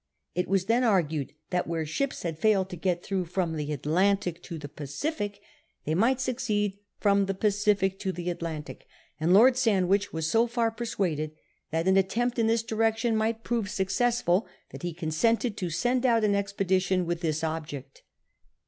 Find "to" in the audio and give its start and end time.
2.71-2.75, 4.41-4.57, 7.99-8.11, 15.57-15.69